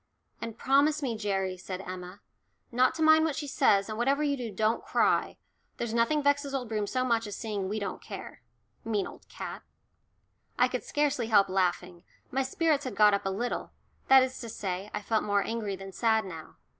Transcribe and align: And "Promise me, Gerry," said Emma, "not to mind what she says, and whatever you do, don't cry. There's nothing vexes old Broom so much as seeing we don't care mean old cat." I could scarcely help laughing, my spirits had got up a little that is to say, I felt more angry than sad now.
And 0.41 0.57
"Promise 0.57 1.03
me, 1.03 1.15
Gerry," 1.15 1.57
said 1.57 1.79
Emma, 1.81 2.21
"not 2.71 2.95
to 2.95 3.03
mind 3.03 3.23
what 3.23 3.35
she 3.35 3.45
says, 3.47 3.87
and 3.87 3.99
whatever 3.99 4.23
you 4.23 4.35
do, 4.35 4.49
don't 4.51 4.83
cry. 4.83 5.37
There's 5.77 5.93
nothing 5.93 6.23
vexes 6.23 6.55
old 6.55 6.69
Broom 6.69 6.87
so 6.87 7.05
much 7.05 7.27
as 7.27 7.35
seeing 7.35 7.69
we 7.69 7.77
don't 7.77 8.01
care 8.01 8.41
mean 8.83 9.05
old 9.05 9.29
cat." 9.29 9.61
I 10.57 10.67
could 10.69 10.83
scarcely 10.83 11.27
help 11.27 11.49
laughing, 11.49 12.03
my 12.31 12.41
spirits 12.41 12.85
had 12.85 12.95
got 12.95 13.13
up 13.13 13.27
a 13.27 13.29
little 13.29 13.73
that 14.07 14.23
is 14.23 14.39
to 14.41 14.49
say, 14.49 14.89
I 14.91 15.03
felt 15.03 15.21
more 15.23 15.43
angry 15.43 15.75
than 15.75 15.91
sad 15.91 16.25
now. 16.25 16.55